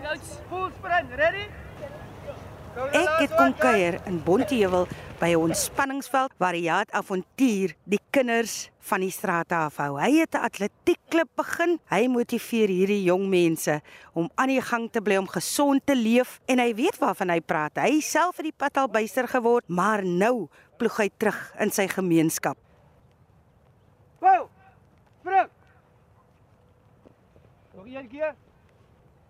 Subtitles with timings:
[0.00, 1.44] Full sprint, ready?
[2.96, 4.86] Ek het kom kuier in Bonteheuwel
[5.20, 10.00] by 'n ontspanningsveld waar Jaat Avontuur die kinders van die strate afhou.
[10.00, 11.78] Hy het 'n atletiekklub begin.
[11.90, 13.80] Hy motiveer hierdie jong mense
[14.14, 17.40] om aan die gang te bly om gesond te leef en hy weet waarvan hy
[17.40, 17.76] praat.
[17.76, 20.48] Hy self het die pad al byster geword, maar nou
[20.78, 22.56] ploeg hy terug in sy gemeenskap.
[24.20, 24.48] Wow!
[25.20, 25.48] Spring!
[27.74, 28.34] Nog een keer.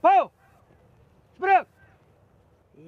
[0.00, 0.30] Wow!
[1.40, 1.64] Spring!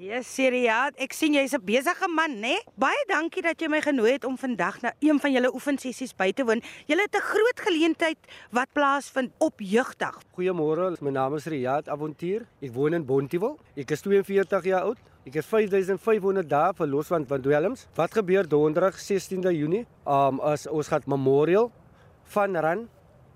[0.02, 2.60] Ja, Siriaat, ek sien jy's 'n besige man, né?
[2.77, 6.33] Baie dankie dat jy my genooi het om vandag na een van julle oefensessies by
[6.33, 6.60] te woon.
[6.87, 8.19] Julle het 'n groot geleentheid
[8.52, 10.20] wat plaasvind op Jeugdag.
[10.37, 12.46] Goeiemôre, my naam is Riyad Avontuur.
[12.60, 13.59] Ek woon in Bonteheuwel.
[13.77, 14.98] Ek is 42 jaar oud.
[15.24, 17.87] Ek het 5500 dae verlos van van dwelms.
[17.95, 19.87] Wat gebeur donderdag 16de Junie?
[20.07, 21.73] Um as ons gaan memorial
[22.24, 22.88] van ran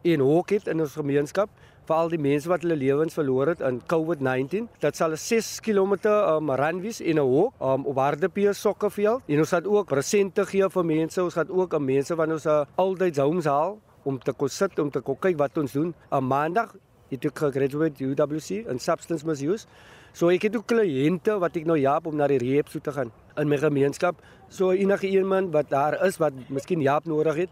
[0.03, 1.49] en hockey in ons gemeenskap
[1.87, 4.69] vir al die mense wat hulle lewens verloor het in COVID-19.
[4.83, 9.23] Dit sal 'n 6 km um, run wees en 'n hok um, op Hardepier Sokkerveld.
[9.27, 11.23] En ons gaan ook presente gee vir mense.
[11.23, 14.79] Ons gaan ook aan mense wat ons uh, altyd homes haal om te kom sit
[14.79, 15.95] om te kom kyk wat ons doen.
[16.11, 16.75] Op Maandag
[17.11, 19.67] het ek gegraduate UWC in substance misuse.
[20.13, 22.93] So ek het ook kliënte wat ek nou help om na die rehab toe te
[22.93, 24.17] gaan in my gemeenskap.
[24.49, 27.51] So enige iemand wat daar is wat miskien hulp nodig het,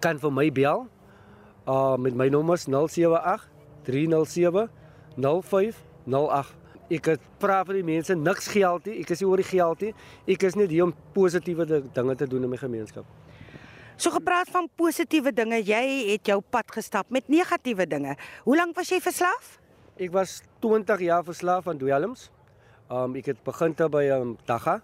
[0.00, 0.86] kan vir my bel.
[1.66, 3.48] Uh met my nommers 078
[3.86, 4.68] 307
[5.16, 6.56] 0508.
[6.92, 8.98] Ek vra vir die mense niks geld nie.
[9.00, 9.92] Ek is nie oor die geld nie.
[10.34, 13.06] Ek is net hier om positiewe dinge te doen in my gemeenskap.
[13.96, 18.16] So gepraat van positiewe dinge, jy het jou pad gestap met negatiewe dinge.
[18.44, 19.58] Hoe lank was jy verslaaf?
[19.96, 22.30] Ek was 20 jaar verslaaf aan dwelms.
[22.90, 24.80] Um ek het begin te by um Dagga.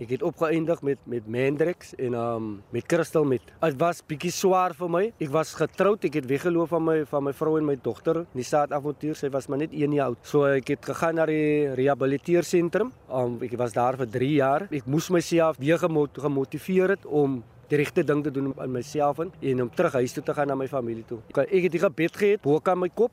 [0.00, 3.42] Ek het opgeëindig met met Mandrix en um met Crystal met.
[3.60, 5.02] Dit was bietjie swaar vir my.
[5.20, 8.22] Ek was getroud, ek het weggeloop van my van my vrou en my dogter.
[8.32, 10.24] Die staat avontuur, sy was maar net 1 jaar oud.
[10.24, 12.94] So ek het gegaan na die rehabiliteersentrum.
[13.12, 14.68] Um ek was daar vir 3 jaar.
[14.72, 19.62] Ek moes myself weer gemotiveer het om die regte ding te doen aan myself en
[19.62, 21.20] om terug huis toe te gaan na my familie toe.
[21.36, 23.12] Ek het die gebed gehad bo kan my kop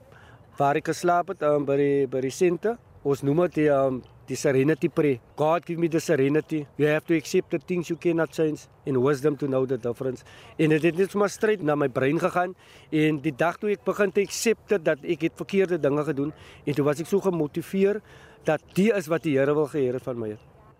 [0.57, 2.78] waar ek geslaap het um, by die by die sente.
[3.03, 5.19] Ons noem dit die um, die serenity prayer.
[5.35, 6.65] God give me the serenity.
[6.77, 10.23] You have to accept the things you cannot change and wisdom to know the difference.
[10.57, 12.55] En dit het net sommer stryd na my brein gegaan
[12.91, 16.33] en die dag toe ek begin te accept dat ek het verkeerde dinge gedoen
[16.65, 18.01] en toe was ek so gemotiveer
[18.47, 20.35] dat dit is wat die Here wil het van my.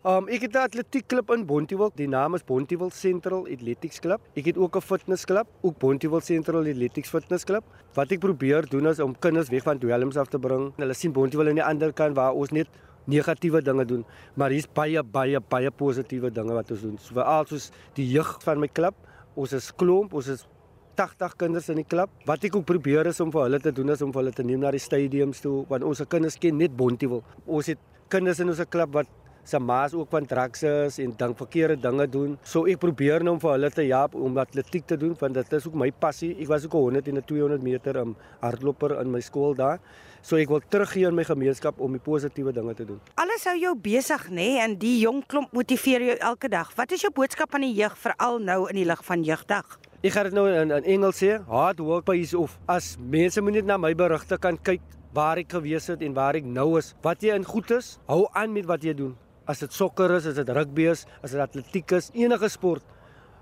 [0.08, 1.92] Um ek het 'n atletiekklub in Bonteheuwel.
[1.96, 4.22] Die naam is Bonteheuwel Central Athletics Club.
[4.36, 7.64] Ek het ook 'n fitnessklub, ook Bonteheuwel Central Athletics Fitness Club.
[7.94, 10.74] Wat ek probeer doen is om kinders weg van dwelms af te bring.
[10.78, 12.68] Hulle sien Bonteheuwel aan die ander kant waar ons net
[13.08, 14.04] negatiewe dinge doen,
[14.36, 16.98] maar hier's baie baie baie positiewe dinge wat ons doen.
[17.02, 18.96] So veral soos die jeug van my klub.
[19.38, 20.46] Ons is klomp, ons is
[20.98, 22.12] 80 kinders in die klub.
[22.26, 24.46] Wat ek ook probeer is om vir hulle te doen is om vir hulle te
[24.46, 27.24] neem na die stadiums toe want ons kinders ken net Bonteheuwel.
[27.46, 27.82] Ons het
[28.12, 29.12] kinders in ons klub wat
[29.48, 32.36] se maas ook van drugs is en dan verkeerde dinge doen.
[32.44, 35.54] So ek probeer nou om vir hulle te help om atletiek te doen want dit
[35.56, 36.34] is ook my passie.
[36.36, 39.80] Ek was ook 100 en 200 meter um, hardloper in my skool daar.
[40.22, 43.00] So ek wil teruggee in my gemeenskap om die positiewe dinge te doen.
[43.16, 44.58] Alles hou jou besig, nê, nee?
[44.66, 46.74] en die jong klomp motiveer jou elke dag.
[46.76, 49.78] Wat is jou boodskap aan die jeug veral nou in die lig van jeugdag?
[50.04, 52.58] Ek gaan dit nou in, in Engels sê, hard work pays off.
[52.68, 54.84] As mense moet net na my berigte kan kyk
[55.16, 56.92] waar ek gewees het en waar ek nou is.
[57.06, 59.16] Wat jy in goed is, hou aan met wat jy doen.
[59.48, 62.84] As dit sokker is, as dit rugby is, as dit atletiek is, enige sport,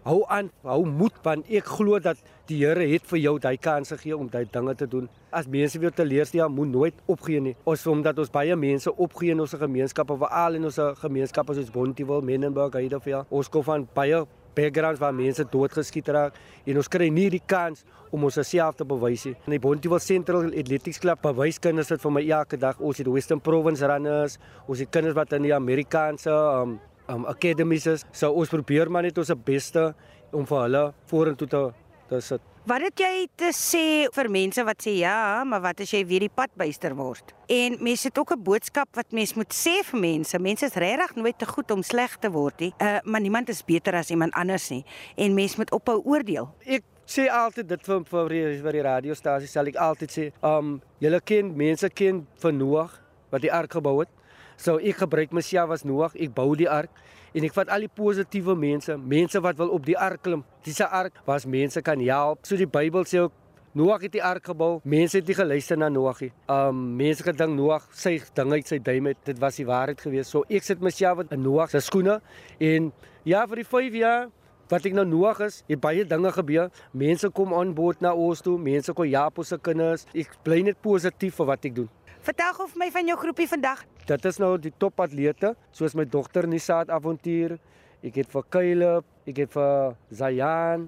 [0.06, 3.90] hou aan, hou moed want ek glo dat die Here het vir jou daai kans
[3.96, 5.10] gegee om daai dinge te doen.
[5.34, 7.56] As mense weer teleurstel, moet nooit opgee nie.
[7.66, 12.22] Ons omdat ons baie mense opgee in ons gemeenskappe, veral in ons gemeenskappe soos Bonteheuwel,
[12.22, 13.26] Menenberg, Heidelberg.
[13.34, 14.22] Ons kom van baie
[14.56, 17.84] backgrounds waar mense doodgeskiet raak en ons kry nie die kans
[18.16, 19.36] om ons self te bewys nie.
[19.48, 22.80] In die Bonteheuwel Central Athletics Club bewys kinders dit vir my elke dag.
[22.80, 26.80] Ons het Western Province runners, ons het kinders wat in die Amerikaanse um,
[27.12, 28.08] um academies is.
[28.16, 29.90] So ons probeer maar net ons beste
[30.32, 31.64] om vir hulle vorentoe te
[32.10, 32.55] te sit.
[32.66, 36.24] Wat het jy te sê vir mense wat sê ja, maar wat as jy weer
[36.26, 37.30] die pad byster word?
[37.54, 40.40] En mense het ook 'n boodskap wat mens moet sê vir mense.
[40.40, 42.74] Mense is regtig nooit te goed om sleg te word nie.
[42.82, 44.84] Uh maar niemand is beter as iemand anders nie
[45.16, 46.50] en mens moet ophou oordeel.
[46.66, 48.30] Ek sê altyd dit vir vir
[48.64, 53.42] vir die radiostasie sal ek altyd sê, um julle ken mense ken van Noag wat
[53.42, 54.10] die ark gebou het.
[54.58, 56.92] So ek gebruik myself as Noag, ek bou die ark
[57.36, 60.46] en ek vat al die positiewe mense, mense wat wil op die ark klim.
[60.64, 62.40] Dis 'n ark waar mense kan help.
[62.46, 63.34] So die Bybel sê ook
[63.76, 64.80] Noag het die ark gebou.
[64.88, 66.32] Mense het nie geluister na Noag nie.
[66.48, 69.18] Um mense gedink Noag sy ding uit sy duim het.
[69.26, 70.32] Dit was die waarheid geweest.
[70.32, 72.22] So ek sit myself in Noag se skoene
[72.60, 72.94] en
[73.26, 74.30] ja vir die 5 jaar
[74.70, 76.72] wat ek nou Noag is, het baie dinge gebeur.
[76.94, 78.56] Mense kom aan boord na ons toe.
[78.58, 80.08] Mense kom ja op ons se kinders.
[80.16, 81.90] Ek bly net positief vir wat ek doen.
[82.26, 83.84] Vertel gou vir my van jou groepie vandag.
[84.10, 87.60] Dit is nou die topatlete, soos my dogter Nisaat Avontuur.
[88.02, 90.88] Ek het vir Caleb, ek het vir Zayan,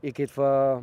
[0.00, 0.80] ek het vir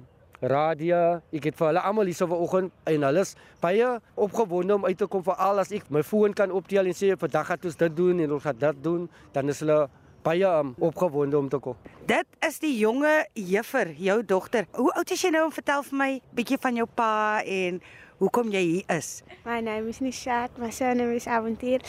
[0.54, 1.02] Radia,
[1.34, 5.10] ek het vir hulle almal hier vanoggend en hulle is baie opgewonde om uit te
[5.10, 7.98] kom vir al as ek my foon kan optel en sê vandag gaan ons dit
[7.98, 9.80] doen en ons gaan dit doen, dan is hulle
[10.28, 11.78] baie um, opgewonde om te kom.
[12.06, 14.70] Dit is die jonge juffer, jou dogter.
[14.78, 15.48] Hoe oud is jy nou?
[15.56, 17.82] Vertel vir my bietjie van jou pa en
[18.18, 19.22] hoekom jy hier is.
[19.46, 20.50] My name is Nishat.
[20.58, 21.82] My surname is Avontuur.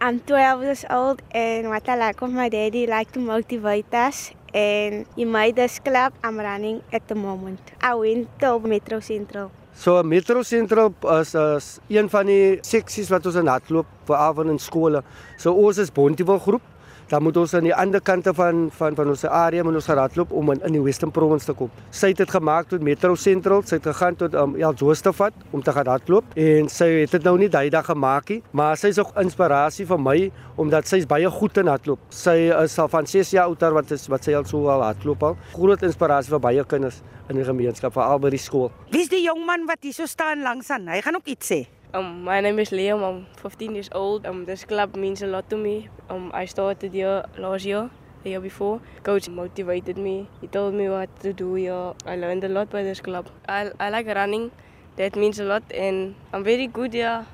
[0.00, 4.32] I'm 12 years old and what I like of my daddy like to motivate us
[4.52, 7.60] and in my desk club I'm running at the moment.
[7.80, 9.52] I went to Metro Central.
[9.74, 14.50] So Metro Central is is een van die seksies wat ons in hardloop vir avond
[14.50, 15.04] in skole.
[15.38, 16.75] So ons is Bontewil groep
[17.10, 20.32] dan moet ons aan die ander kante van van van ons area moet ons hardloop
[20.34, 21.70] om in, in die Western Province te kom.
[21.94, 25.62] Sy het dit gemaak tot Metro Central, sy het gegaan tot um, El Jostafat om
[25.62, 28.90] te gaan hardloop en sy het dit nou nie daai dag gemaak nie, maar sy
[28.94, 30.16] is ook inspirasie vir my
[30.56, 32.02] omdat sy is baie goed in hardloop.
[32.10, 35.22] Sy is al van 6 jaar oud wat is wat sy al so al hardloop
[35.30, 35.38] al.
[35.54, 38.70] Groot inspirasie vir baie kinders in die gemeenskap veral by die skool.
[38.90, 40.88] Wie's die jong man wat hier so staan langs aan?
[40.90, 41.64] Hy gaan ook iets sê.
[41.94, 43.02] Um, my name is Liam.
[43.02, 44.26] I'm 15 years old.
[44.26, 45.88] Um, this club means a lot to me.
[46.10, 47.90] Um, I started here last year,
[48.24, 48.80] the year before.
[49.04, 50.28] Coach motivated me.
[50.40, 51.94] He told me what to do here.
[52.04, 53.28] I learned a lot by this club.
[53.48, 54.50] I, I like running.
[54.96, 57.24] That means a lot, and I'm very good here.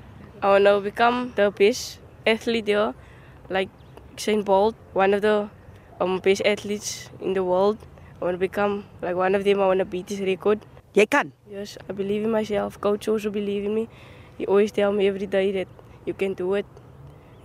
[0.41, 2.93] I want to become the best athlete here,
[3.49, 3.69] like
[4.17, 5.49] Saint Bolt, one of the
[5.99, 7.79] um, best athletes in the world.
[8.21, 9.61] I want to become like one of them.
[9.61, 10.59] I want to beat this record.
[10.93, 11.31] Jy can.
[11.49, 12.79] Yes, I believe in myself.
[12.79, 13.89] Coach also believe in me.
[14.37, 15.67] He always tell me every day that
[16.05, 16.65] you can do it.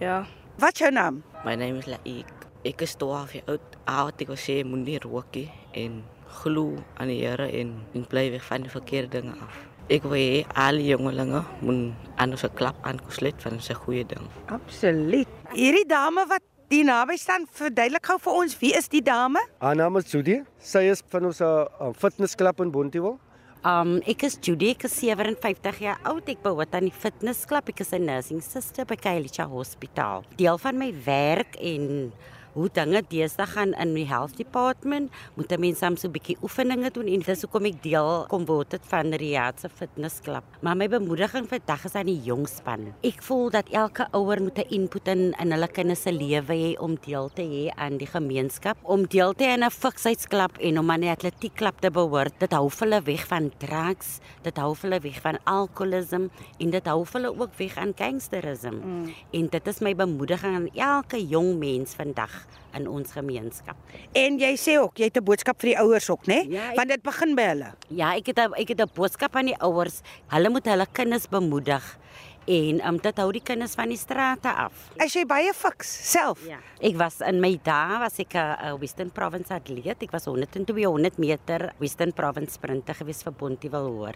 [0.00, 0.26] Ja.
[0.58, 1.22] Wat is jou naam?
[1.44, 2.30] My name is Laik.
[2.64, 3.76] Ek is 12 jaar oud.
[3.86, 6.02] Oud ek wil sê moenie rook nie en
[6.40, 9.60] glo aan die Here en en bly weg van die verkeerde dinge af.
[9.88, 14.26] Ek wil hê al die jongelinge moet aan ons klap aangesluit van 'n goeie ding.
[14.48, 15.28] Absoluut.
[15.52, 19.40] Hierdie dame wat die naby staan, verduidelik gou vir ons, wie is die dame?
[19.60, 20.42] Haar naam is Judy.
[20.58, 21.64] Sy is van ons uh,
[21.96, 23.18] fitnessklub in Bontewil.
[23.66, 26.28] Um ek is Judy, ek is 57 jaar oud.
[26.30, 27.68] Ek behoort aan die fitnessklub.
[27.68, 30.22] Ek is 'n nursing sister by Kailicha Hospitaal.
[30.36, 32.12] Deel van my werk en
[32.52, 36.90] hoe dinge deesdae gaan in die health department, moet mense soms so 'n bietjie oefeninge
[36.90, 40.44] doen en dis hoekom ek deel kom word dit van Riyadh se fitnessklub.
[40.62, 42.94] Maar my bemoediging vandag is aan die jong span.
[43.02, 46.78] Ek voel dat elke ouer moet 'n input in in hulle kinders se lewe hê
[46.78, 50.78] om deel te hê aan die gemeenskap, om deel te hê aan 'n fikheidsklub en
[50.78, 52.34] om aan 'n atletiekklub te behoort.
[52.38, 57.04] Dit hou hulle weg van drugs, dit hou hulle weg van alkoholisme en dit hou
[57.12, 58.80] hulle ook weg aan gangsterisme.
[58.84, 59.14] Mm.
[59.32, 62.37] En dit is my bemoediging aan elke jong mens vandag
[62.74, 63.76] in ons gemeenskap.
[64.14, 66.44] En jy sê ook jy het 'n boodskap vir die ouers ook, né?
[66.48, 67.72] Ja, ek- Want dit begin by hulle.
[67.88, 70.02] Ja, ek het 'n ek het 'n boodskap aan die ouers.
[70.28, 71.98] Hulle moet hulle kinders bemoedig
[72.46, 74.72] en um, dit hou die kinders van die strate af.
[74.98, 76.46] As jy baie fiks self.
[76.46, 76.58] Ja.
[76.80, 80.02] Ek was in my dae was ek 'n Western Province atleet.
[80.02, 84.14] Ek was 100 en 200 meter Western Province sprinter gewees vir Bontewil hoor.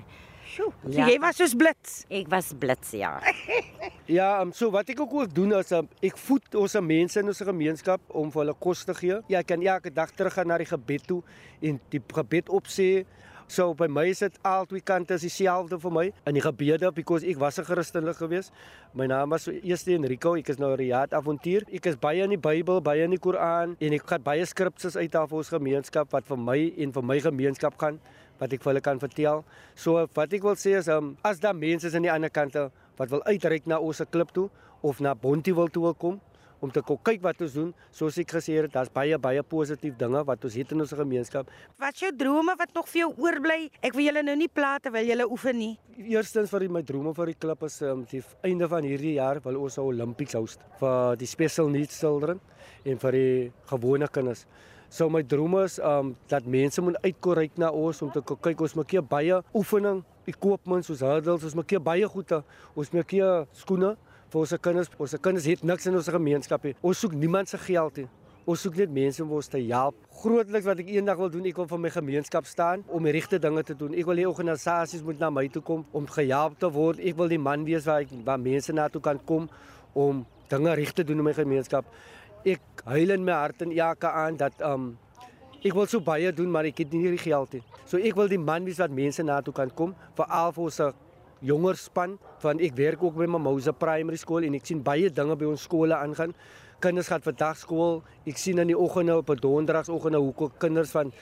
[0.53, 0.69] Sjoe.
[0.85, 1.07] So Ja.
[1.09, 2.05] jy was soos blits.
[2.13, 3.15] Ek was blits ja.
[4.13, 7.31] Ja, um, so wat ek ook wil doen is um, ek voed ons mense in
[7.31, 9.21] ons gemeenskap om vir hulle kos te gee.
[9.33, 11.23] Ja, ek kan elke dag teruggaan na die gebed toe
[11.63, 13.05] en die gebed opsê.
[13.53, 16.91] So by my is dit al twee kante is dieselfde vir my in die gebede
[16.95, 18.51] because ek was 'n Christelik gewees.
[18.95, 21.63] My naam was eers Enrico, ek is nou Riyad Avontuur.
[21.73, 24.97] Ek is baie in die Bybel, baie in die Koran en ek gaan baie skripsies
[24.97, 28.01] uit af vir ons gemeenskap wat vir my en vir my gemeenskap gaan
[28.43, 29.45] wat ek vir hulle kan vertel.
[29.79, 32.67] So wat ek wil sê is um, as daar mense is aan die ander kante
[32.99, 34.49] wat wil uitreik na ons klip toe
[34.83, 36.21] of na Bontie wil toe wil kom
[36.63, 37.71] om te kyk wat ons doen.
[37.95, 41.51] Soos ek gesê het, daar's baie baie positief dinge wat ons het in ons gemeenskap.
[41.83, 43.59] Wat jou drome wat nog vir jou oorbly?
[43.83, 45.73] Ek wil julle nou nie pla terwyl julle oefen nie.
[45.99, 49.59] Eerstens vir my drome vir die klip is um, die einde van hierdie jaar wil
[49.65, 52.41] ons 'n Olympics host vir die special needs children
[52.85, 54.47] en vir die gewone kinders.
[54.93, 58.75] So my drome is um dat mense moet uitkoryk na ons om te kyk ons
[58.77, 62.43] maak hier baie oefening, equipment soos hurdles, ons maak hier baie goede.
[62.77, 63.95] Ons maak hier skoene
[64.35, 64.91] vir ons kinders.
[65.01, 66.75] Ons kinders het niks in ons gemeenskap nie.
[66.85, 68.07] Ons soek niemand se geld nie.
[68.45, 69.97] Ons soek net mense om ons te help.
[70.21, 73.41] Grootliks wat ek eendag wil doen, ek wil vir my gemeenskap staan om die regte
[73.41, 73.97] dinge te doen.
[73.97, 77.01] Ek wil hê organisasies moet na my toe kom om gehelp te word.
[77.01, 79.49] Ek wil die man wees waar ek waar mense na toe kan kom
[79.97, 81.89] om dinge reg te doen in my gemeenskap.
[82.45, 84.97] Ek huil in my hart en elke aan dat um
[85.63, 87.63] ek wil so baie doen, maar ek het nie die geld nie.
[87.87, 90.27] So ek wil die man wees wat mense na toe kan kom, vir
[90.59, 90.81] ons
[91.43, 95.37] jonger span van ek werk ook by Mimosa Primary School en ek sien baie dinge
[95.39, 96.35] by ons skole aangaan.
[96.83, 98.03] Kinders gaan vandag skool.
[98.27, 101.13] Ek sien in die oggende op 'n donderdagoggend hoe ko- kinders van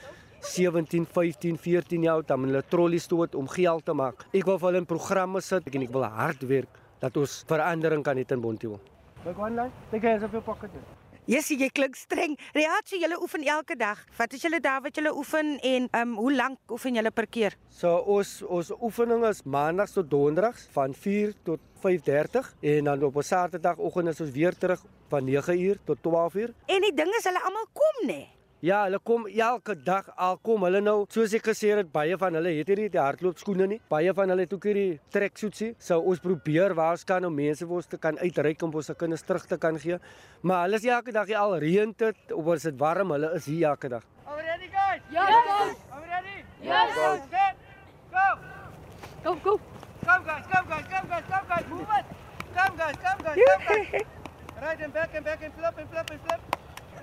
[0.40, 4.24] 17, 15, 14 jaar dan hulle trollies toe om geld te maak.
[4.32, 6.68] Ek wil vir hulle in programme sit en ek wil hard werk
[7.00, 8.80] dat ons verandering kan hê in Bonteheuwel.
[9.24, 9.72] Look one line.
[9.90, 10.70] Take hands of your pocket.
[11.30, 12.32] Jessie, jy klink streng.
[12.56, 14.00] Riaat, so julle oefen elke dag.
[14.16, 17.54] Wat is julle daar wat julle oefen en um hoe lank oefen julle per keer?
[17.70, 23.22] So ons ons oefening is maandags tot donderdags van 4 tot 5:30 en dan op
[23.22, 26.50] 'n Saterdagoggend is ons weer terug van 9uur tot 12uur.
[26.66, 28.39] En die ding is hulle almal kom nê.
[28.60, 31.06] Ja, hulle kom elke dag al kom hulle nou.
[31.08, 33.78] Soos ek gesê het, baie van hulle het hierdie die hardloopskoene nie.
[33.88, 35.70] Baie van hulle het ook hierdie treksuitsie.
[35.80, 39.24] So ons probeer waarskyn om mense vir ons te kan uitreik om ons se kinders
[39.24, 39.96] terug te kan gee.
[40.44, 43.48] Maar hulle is elke dag hier al reën dit of is dit warm, hulle is
[43.48, 44.04] hier elke dag.
[44.26, 45.00] Are ready, guys?
[45.08, 45.82] Yes, coach.
[45.88, 46.36] Are we ready?
[46.60, 47.26] Yes.
[47.32, 47.56] Set.
[48.12, 48.28] Go.
[49.24, 49.60] Go, go.
[50.04, 50.44] Come, guys.
[50.52, 50.84] Come, guys.
[50.92, 51.24] Come, guys.
[51.32, 51.68] Come, guys.
[51.72, 52.16] Move it.
[52.54, 52.96] Come, guys.
[53.08, 53.36] Come, guys.
[53.40, 54.02] Come, guys.
[54.60, 56.59] Right and back and back and flip and flip and flip.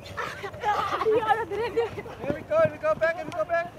[0.08, 1.22] Here
[2.34, 2.60] we go.
[2.62, 3.74] Here we go back and we go back.